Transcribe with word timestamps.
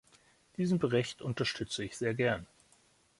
Diesen 0.57 0.79
Bericht 0.79 1.21
unterstütze 1.21 1.83
ich 1.83 1.95
sehr 1.95 2.15
gern. 2.15 2.47